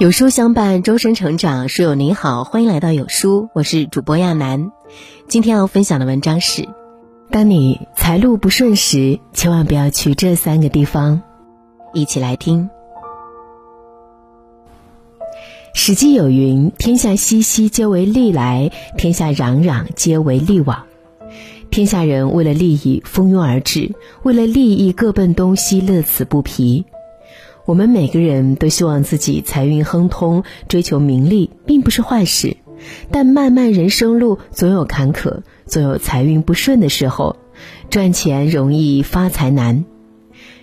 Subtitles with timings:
[0.00, 1.68] 有书相伴，终身成长。
[1.68, 4.72] 书友您好，欢迎来到有书，我是主播亚楠。
[5.28, 6.66] 今天要分享的文章是：
[7.30, 11.20] 当你财路不顺时，千万不要去这三个地方。
[11.92, 12.70] 一起来听。
[15.74, 20.84] 史记有云：“天下熙熙，皆为利来；天下攘攘，皆为利往。”
[21.70, 26.86] 天下人为了利益蜂拥而至，为了利益各奔东西，乐此不疲。
[27.70, 32.56] 我们每个人都希望自己财运亨通，追求名利并不是坏事，
[33.12, 37.36] 但漫漫人生路总有坎坷，总有财运不顺的时候，
[37.88, 39.84] 赚钱容易发财难。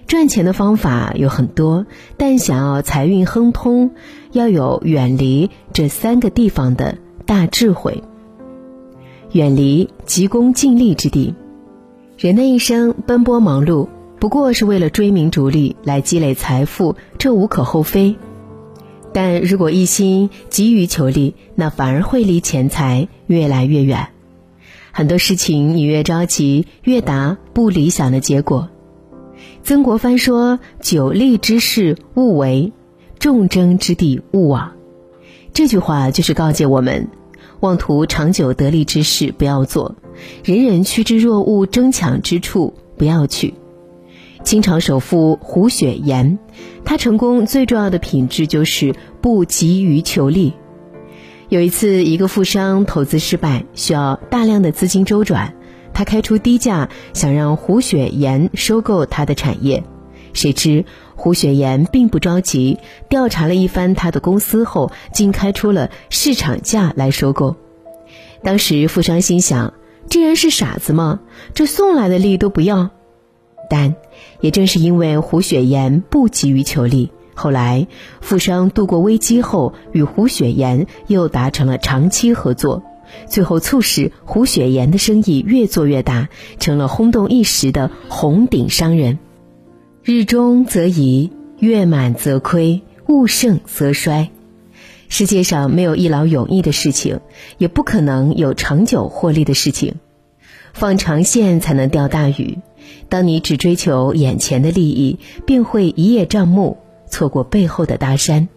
[0.05, 1.85] 赚钱的方法有很多，
[2.17, 3.91] 但想要财运亨通，
[4.34, 8.03] 要有远离这三个地方的大智慧。
[9.31, 11.35] 远离急功近利之地，
[12.17, 13.87] 人的一生奔波忙碌。
[14.20, 18.16] 不过是为了追名逐利来积累财富，这无可厚非。
[19.13, 24.10] 但如果一心急于求利，那反而会离钱财越来越远。
[24.91, 28.70] 很多事情你越着急，越达不理想的结果。
[29.63, 32.73] 曾国藩说：“久利之事勿为，
[33.20, 34.71] 众争之地勿往。”
[35.54, 37.07] 这句话就是告诫我们：
[37.60, 39.95] 妄图长久得利之事不要做，
[40.43, 43.54] 人人趋之若鹜争抢之处不要去。
[44.48, 46.40] 清朝首富胡雪岩，
[46.85, 50.54] 他成功最重要的品质就是不急于求利。
[51.49, 55.54] 有一次，一个富商投资失败，需要大量的资金周转，
[55.93, 59.84] 他开出低价，想让胡雪岩收购他的产业。
[60.31, 60.85] 谁知
[61.17, 67.57] 胡雪岩并不着急，调查了一番他的公司后，竟开出了市场价来收购。
[68.44, 69.73] 当时富商心想：
[70.09, 71.19] 这人是傻子吗？
[71.53, 72.91] 这送来的利都不要。
[73.69, 73.96] 但
[74.41, 77.88] 也正是因为胡雪岩不急于求利，后来
[78.22, 82.84] 富商度过危机后，与胡雪岩又达成了长期合作，
[83.28, 86.29] 最后促使胡雪岩的生意越做越大，
[86.59, 89.19] 成了轰动一时的红顶商人。
[90.03, 94.29] 日中则移，月满则亏，物盛则衰。
[95.09, 97.22] 世界上没有一劳永逸的事情，
[97.57, 99.95] 也不可能有长久获利的事情。
[100.77, 102.59] 放长线才能钓大鱼。
[103.09, 106.77] 当你只追求眼前的利益，便会一叶障目，
[107.09, 108.47] 错过背后的大山。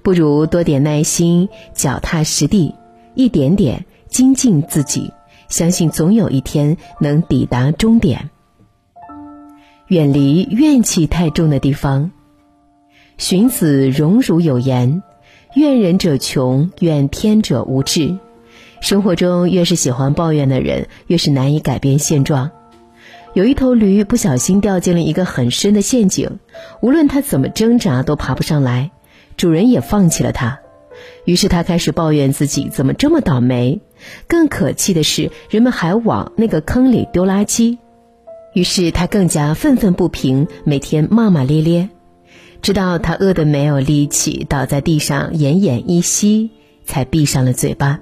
[0.00, 2.76] 不如多点耐心，脚踏实地，
[3.14, 5.12] 一点点精进自己，
[5.48, 8.30] 相信总有一天能抵达终点。
[9.88, 12.12] 远离怨气太重的地方。
[13.18, 15.02] 荀子·荣辱有言
[15.56, 18.18] ：“怨人者穷，怨天者无志。”
[18.84, 22.50] 生活中越是喜欢抱怨的人，越是难以改变现状。
[23.32, 26.38] 有一头驴不小心掉进了一个很深的陷阱，
[26.82, 28.90] 无论它怎么挣扎都爬不上来，
[29.38, 30.60] 主人也放弃了它。
[31.24, 33.80] 于是他开始抱怨自己怎么这么倒霉。
[34.28, 37.78] 更可气的是，人们还往那个坑里丢垃圾。
[38.52, 41.88] 于是他更加愤愤不平，每天骂骂咧咧，
[42.60, 46.50] 直到他饿得没有力气，倒在地上奄奄一息，
[46.84, 48.00] 才闭上了嘴巴。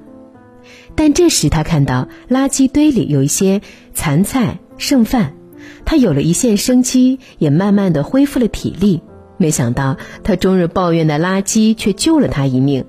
[0.95, 3.61] 但这时他看到垃圾堆里有一些
[3.95, 4.59] 残菜。
[4.79, 5.35] 剩饭，
[5.85, 9.01] 他有了一线生机，也慢慢的恢复了体力。
[9.37, 12.85] 没想到，他终日抱怨的垃圾却救了他一命。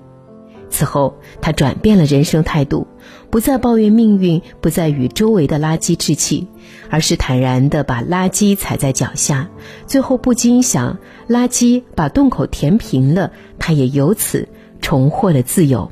[0.71, 2.87] 此后，他转变了人生态度，
[3.29, 6.47] 不再抱怨命运，不再与周围的垃圾置气，
[6.89, 9.49] 而是坦然的把垃圾踩在脚下。
[9.85, 10.97] 最后不禁想：
[11.29, 14.47] 垃圾把洞口填平了，他也由此
[14.81, 15.91] 重获了自由。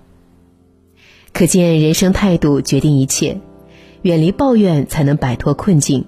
[1.41, 3.41] 可见，人生态度决定一切。
[4.03, 6.05] 远离抱怨，才能摆脱困境。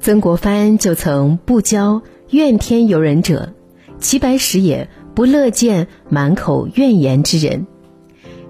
[0.00, 2.00] 曾国藩就曾不交
[2.30, 3.52] 怨天尤人者，
[3.98, 7.66] 齐白石也不乐见满口怨言之人。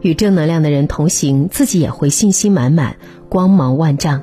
[0.00, 2.96] 与正能量的人同行，自己也会信心满满、
[3.28, 4.20] 光芒万丈；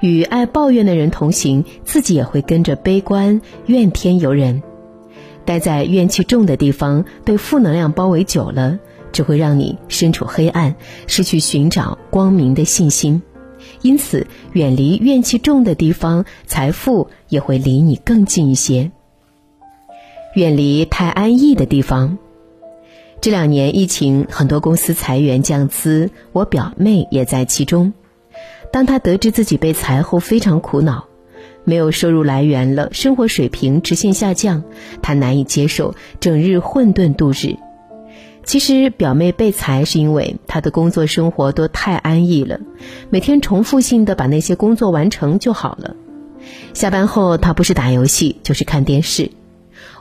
[0.00, 4.62] 与爱抱怨的人同行，自己也会跟着悲观、怨天尤人。
[5.44, 8.78] 待在怨气重的地方，被负能量包围久了，
[9.14, 10.74] 只会让你身处黑暗，
[11.06, 13.22] 失去寻找光明的信心。
[13.80, 18.90] 因此，远离怨气重的地方，财富也会离你更近一些。
[20.34, 22.18] 远离太安逸的地方。
[23.20, 27.94] 这两年疫情，很多公司裁员降资，我表妹也在其中。
[28.72, 31.06] 当她得知自己被裁后，非常苦恼，
[31.62, 34.64] 没有收入来源了，生活水平直线下降，
[35.00, 37.56] 她难以接受，整日混沌度日。
[38.44, 42.60] 其实表妹被裁是因为她的工作生活都太安逸了，
[43.10, 45.96] 每天重复性的把那些工作完成就好了。
[46.74, 49.30] 下班后她不是打游戏就是看电视。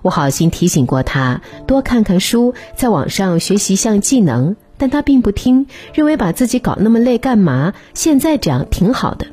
[0.02, 7.74] 我好心提醒过她多看看书，在网上学习一项技能，但她并不听，认为把自己搞那么累干嘛？
[7.94, 9.28] 现在这样挺好的。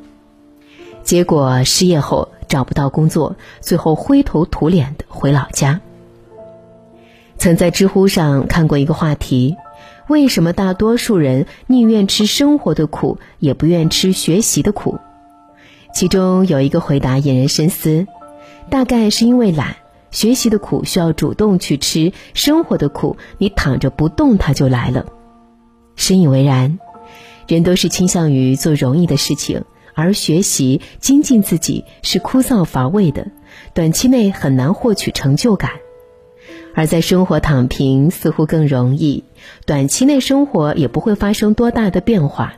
[1.03, 5.81] 结果失业后找不到工作，最后灰头土脸的回老家。
[7.41, 9.57] 曾在知乎上看过一个话题：
[10.07, 14.99] 为什么大多数人宁愿吃生活的苦，也不愿吃学习的苦？
[15.91, 18.05] 其中有一个回答引人深思，
[18.69, 19.77] 大概是因为懒。
[20.11, 25.07] 学习的苦需要主动去吃，生活的苦你躺着不动它就来了。
[25.95, 26.77] 深以为然，
[27.47, 29.63] 人都是倾向于做容易的事情，
[29.95, 33.25] 而学习精进自己是枯燥乏味的，
[33.73, 35.71] 短期内很难获取成就感。
[36.73, 39.23] 而在生活躺平似乎更容易，
[39.65, 42.53] 短期内生活也不会发生多大的变化。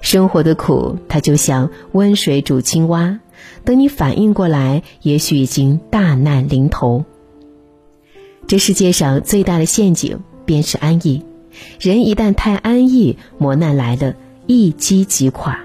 [0.00, 3.20] 生活的苦，它就像温水煮青蛙。
[3.64, 7.04] 等你反应过来，也许已经大难临头。
[8.46, 11.24] 这世界上最大的陷阱便是安逸，
[11.78, 14.14] 人一旦太安逸，磨难来了，
[14.46, 15.60] 一击即垮。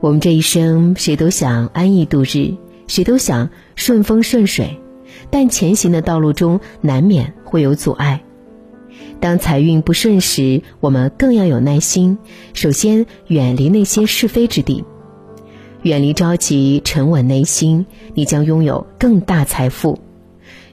[0.00, 2.56] 我们这一生，谁都想安逸度日，
[2.88, 4.80] 谁都想顺风顺水，
[5.30, 8.22] 但前行的道路中难免会有阻碍。
[9.20, 12.18] 当财运不顺时，我们更要有耐心，
[12.54, 14.84] 首先远离那些是非之地。
[15.82, 19.98] 远离着急，沉稳内心，你将拥有更大财富；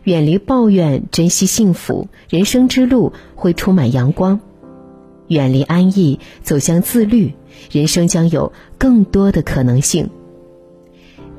[0.03, 4.39] 远离抱怨，珍惜幸福，人生之路会充满阳光；
[5.27, 7.33] 远离安逸，走向自律，
[7.71, 10.09] 人生将有更多的可能性。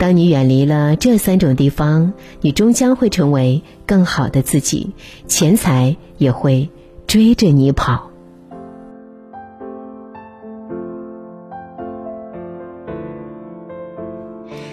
[0.01, 4.93] 当你远离了这三种地方，你终将会成为更好的自己，
[5.29, 6.71] 钱财也会
[7.07, 8.10] 追着你跑。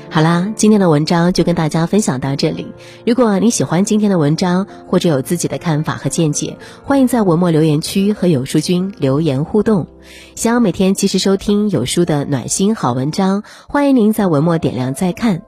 [0.10, 2.68] 好啦，今天的文章就跟大家分享到这里。
[3.06, 9.88] 如果你喜欢今天的文章，或者有自己的看法和见解，欢迎在文末留言区和有书君留言互动。
[10.34, 15.44] 想要每天及时收听有书的暖心好文章，欢迎您在文末点亮再看。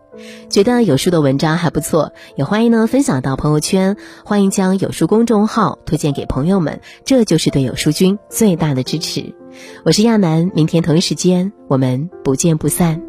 [0.49, 3.95] 觉得有书的文章还不错，也欢迎呢分享到朋友圈。
[4.25, 9.33] 欢迎将有书公众号推荐给朋友们，这就是对有书君最大的支持。
[9.85, 13.08] 我是亚楠，明天同一时间我们不见不散。